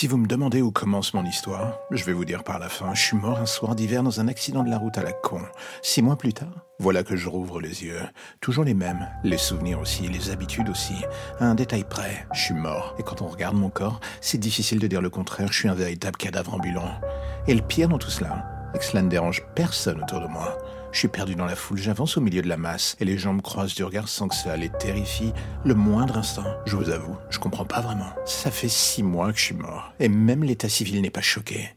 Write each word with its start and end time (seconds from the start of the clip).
Si 0.00 0.06
vous 0.06 0.16
me 0.16 0.26
demandez 0.26 0.62
où 0.62 0.70
commence 0.70 1.12
mon 1.12 1.26
histoire, 1.26 1.78
je 1.90 2.04
vais 2.04 2.14
vous 2.14 2.24
dire 2.24 2.42
par 2.42 2.58
la 2.58 2.70
fin, 2.70 2.94
je 2.94 3.02
suis 3.02 3.18
mort 3.18 3.38
un 3.38 3.44
soir 3.44 3.74
d'hiver 3.74 4.02
dans 4.02 4.18
un 4.18 4.28
accident 4.28 4.64
de 4.64 4.70
la 4.70 4.78
route 4.78 4.96
à 4.96 5.02
la 5.02 5.12
con. 5.12 5.42
Six 5.82 6.00
mois 6.00 6.16
plus 6.16 6.32
tard, 6.32 6.64
voilà 6.78 7.02
que 7.02 7.16
je 7.16 7.28
rouvre 7.28 7.60
les 7.60 7.84
yeux. 7.84 8.00
Toujours 8.40 8.64
les 8.64 8.72
mêmes, 8.72 9.06
les 9.24 9.36
souvenirs 9.36 9.78
aussi, 9.78 10.08
les 10.08 10.30
habitudes 10.30 10.70
aussi. 10.70 10.94
À 11.38 11.44
un 11.44 11.54
détail 11.54 11.84
près, 11.84 12.26
je 12.32 12.40
suis 12.40 12.54
mort. 12.54 12.94
Et 12.98 13.02
quand 13.02 13.20
on 13.20 13.26
regarde 13.26 13.56
mon 13.56 13.68
corps, 13.68 14.00
c'est 14.22 14.38
difficile 14.38 14.78
de 14.78 14.86
dire 14.86 15.02
le 15.02 15.10
contraire, 15.10 15.52
je 15.52 15.58
suis 15.58 15.68
un 15.68 15.74
véritable 15.74 16.16
cadavre 16.16 16.54
ambulant. 16.54 16.98
Et 17.46 17.52
le 17.52 17.60
pire 17.60 17.90
dans 17.90 17.98
tout 17.98 18.08
cela, 18.08 18.59
c'est 18.72 18.78
que 18.78 18.84
cela 18.84 19.02
ne 19.02 19.08
dérange 19.08 19.44
personne 19.54 20.02
autour 20.02 20.20
de 20.20 20.26
moi. 20.26 20.58
Je 20.92 20.98
suis 20.98 21.08
perdu 21.08 21.36
dans 21.36 21.46
la 21.46 21.54
foule, 21.54 21.78
j'avance 21.78 22.16
au 22.16 22.20
milieu 22.20 22.42
de 22.42 22.48
la 22.48 22.56
masse, 22.56 22.96
et 22.98 23.04
les 23.04 23.16
gens 23.16 23.32
me 23.32 23.40
croisent 23.40 23.74
du 23.74 23.84
regard 23.84 24.08
sans 24.08 24.26
que 24.26 24.34
cela 24.34 24.56
les 24.56 24.70
terrifie 24.70 25.32
le 25.64 25.74
moindre 25.74 26.18
instant. 26.18 26.44
Je 26.66 26.76
vous 26.76 26.90
avoue, 26.90 27.16
je 27.30 27.38
comprends 27.38 27.64
pas 27.64 27.80
vraiment. 27.80 28.10
Ça 28.24 28.50
fait 28.50 28.68
six 28.68 29.02
mois 29.02 29.32
que 29.32 29.38
je 29.38 29.44
suis 29.44 29.54
mort, 29.54 29.92
et 30.00 30.08
même 30.08 30.42
l'état 30.42 30.68
civil 30.68 31.00
n'est 31.00 31.10
pas 31.10 31.20
choqué. 31.20 31.70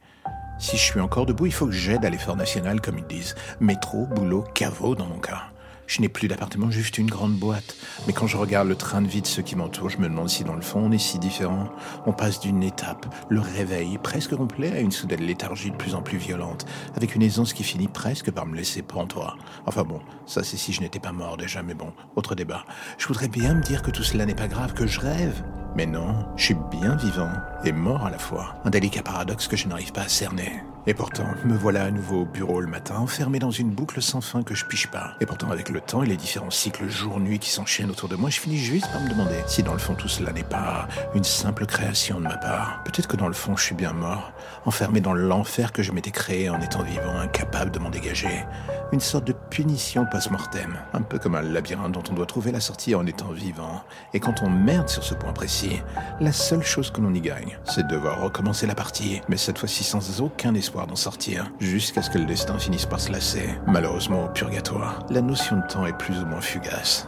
Si 0.57 0.77
je 0.77 0.81
suis 0.81 0.99
encore 0.99 1.25
debout, 1.25 1.45
il 1.45 1.53
faut 1.53 1.67
que 1.67 1.71
j'aide 1.71 2.05
à 2.05 2.09
l'effort 2.09 2.37
national, 2.37 2.81
comme 2.81 2.97
ils 2.97 3.07
disent. 3.07 3.35
Métro, 3.59 4.05
boulot, 4.07 4.45
caveau 4.53 4.95
dans 4.95 5.05
mon 5.05 5.19
cas. 5.19 5.52
Je 5.87 6.01
n'ai 6.01 6.09
plus 6.09 6.27
d'appartement, 6.27 6.71
juste 6.71 6.97
une 6.97 7.09
grande 7.09 7.33
boîte. 7.33 7.75
Mais 8.07 8.13
quand 8.13 8.27
je 8.27 8.37
regarde 8.37 8.67
le 8.67 8.75
train 8.75 9.01
de 9.01 9.07
vie 9.07 9.21
de 9.21 9.27
ceux 9.27 9.41
qui 9.41 9.55
m'entourent, 9.55 9.89
je 9.89 9.97
me 9.97 10.07
demande 10.07 10.29
si 10.29 10.43
dans 10.43 10.55
le 10.55 10.61
fond 10.61 10.81
on 10.85 10.91
est 10.91 10.97
si 10.97 11.19
différents. 11.19 11.69
On 12.05 12.13
passe 12.13 12.39
d'une 12.39 12.63
étape, 12.63 13.05
le 13.29 13.39
réveil 13.39 13.97
presque 13.97 14.35
complet, 14.35 14.71
à 14.71 14.79
une 14.79 14.91
soudaine 14.91 15.21
léthargie 15.21 15.71
de 15.71 15.75
plus 15.75 15.95
en 15.95 16.01
plus 16.01 16.17
violente, 16.17 16.65
avec 16.95 17.15
une 17.15 17.21
aisance 17.21 17.53
qui 17.53 17.63
finit 17.63 17.87
presque 17.87 18.31
par 18.31 18.45
me 18.45 18.55
laisser 18.55 18.81
pantois. 18.81 19.35
Enfin 19.65 19.83
bon, 19.83 20.01
ça 20.25 20.43
c'est 20.43 20.57
si 20.57 20.73
je 20.73 20.81
n'étais 20.81 20.99
pas 20.99 21.11
mort 21.11 21.37
déjà, 21.37 21.63
mais 21.63 21.73
bon, 21.73 21.93
autre 22.15 22.35
débat. 22.35 22.65
Je 22.97 23.07
voudrais 23.07 23.27
bien 23.27 23.53
me 23.53 23.61
dire 23.61 23.81
que 23.81 23.91
tout 23.91 24.03
cela 24.03 24.25
n'est 24.25 24.35
pas 24.35 24.47
grave, 24.47 24.73
que 24.73 24.87
je 24.87 24.99
rêve. 24.99 25.43
Mais 25.75 25.85
non, 25.87 26.25
je 26.35 26.45
suis 26.45 26.57
bien 26.71 26.95
vivant 26.95 27.31
et 27.65 27.71
mort 27.71 28.05
à 28.05 28.11
la 28.11 28.19
fois. 28.19 28.55
Un 28.63 28.69
délicat 28.69 29.01
paradoxe 29.01 29.47
que 29.47 29.57
je 29.57 29.67
n'arrive 29.67 29.91
pas 29.91 30.01
à 30.01 30.07
cerner. 30.07 30.63
Et 30.85 30.93
pourtant, 30.93 31.25
me 31.45 31.55
voilà 31.55 31.85
à 31.85 31.91
nouveau 31.91 32.23
au 32.23 32.25
bureau 32.25 32.59
le 32.59 32.67
matin, 32.67 32.97
enfermé 32.97 33.39
dans 33.39 33.51
une 33.51 33.71
boucle 33.71 34.01
sans 34.01 34.19
fin 34.19 34.43
que 34.43 34.53
je 34.53 34.65
piche 34.65 34.87
pas. 34.87 35.13
Et 35.21 35.25
pourtant, 35.25 35.49
avec 35.49 35.69
le 35.69 35.79
temps 35.79 36.03
et 36.03 36.07
les 36.07 36.17
différents 36.17 36.51
cycles 36.51 36.89
jour-nuit 36.89 37.39
qui 37.39 37.49
s'enchaînent 37.49 37.89
autour 37.89 38.09
de 38.09 38.17
moi, 38.17 38.29
je 38.29 38.39
finis 38.39 38.57
juste 38.57 38.91
par 38.91 39.01
me 39.01 39.09
demander 39.09 39.37
si 39.47 39.63
dans 39.63 39.73
le 39.73 39.79
fond 39.79 39.95
tout 39.95 40.09
cela 40.09 40.33
n'est 40.33 40.43
pas 40.43 40.89
une 41.15 41.23
simple 41.23 41.65
création 41.65 42.19
de 42.19 42.25
ma 42.25 42.37
part. 42.37 42.83
Peut-être 42.83 43.07
que 43.07 43.15
dans 43.15 43.29
le 43.29 43.33
fond 43.33 43.55
je 43.55 43.63
suis 43.63 43.75
bien 43.75 43.93
mort, 43.93 44.33
enfermé 44.65 44.99
dans 44.99 45.13
l'enfer 45.13 45.71
que 45.71 45.83
je 45.83 45.93
m'étais 45.93 46.11
créé 46.11 46.49
en 46.49 46.59
étant 46.59 46.83
vivant, 46.83 47.17
incapable 47.17 47.71
de 47.71 47.79
m'en 47.79 47.89
dégager. 47.89 48.45
Une 48.93 48.99
sorte 48.99 49.25
de 49.25 49.33
punition 49.49 50.05
post-mortem, 50.05 50.77
un 50.93 51.01
peu 51.01 51.17
comme 51.17 51.33
un 51.33 51.41
labyrinthe 51.41 51.93
dont 51.93 52.03
on 52.11 52.13
doit 52.13 52.27
trouver 52.27 52.51
la 52.51 52.59
sortie 52.59 52.93
en 52.93 53.07
étant 53.07 53.31
vivant. 53.31 53.81
Et 54.13 54.19
quand 54.19 54.43
on 54.43 54.51
merde 54.51 54.87
sur 54.87 55.03
ce 55.03 55.15
point 55.15 55.33
précis, 55.33 55.81
la 56.19 56.31
seule 56.31 56.61
chose 56.61 56.91
que 56.91 57.01
l'on 57.01 57.11
y 57.11 57.19
gagne, 57.19 57.57
c'est 57.65 57.87
de 57.87 57.91
devoir 57.95 58.21
recommencer 58.21 58.67
la 58.67 58.75
partie, 58.75 59.19
mais 59.29 59.37
cette 59.37 59.57
fois-ci 59.57 59.83
sans 59.83 60.21
aucun 60.21 60.53
espoir 60.53 60.85
d'en 60.85 60.95
sortir, 60.95 61.51
jusqu'à 61.59 62.03
ce 62.03 62.11
que 62.11 62.19
le 62.19 62.25
destin 62.25 62.59
finisse 62.59 62.85
par 62.85 62.99
se 62.99 63.11
lasser. 63.11 63.49
Malheureusement, 63.65 64.25
au 64.25 64.29
purgatoire, 64.29 65.03
la 65.09 65.21
notion 65.21 65.55
de 65.55 65.65
temps 65.67 65.87
est 65.87 65.97
plus 65.97 66.19
ou 66.19 66.27
moins 66.27 66.41
fugace. 66.41 67.07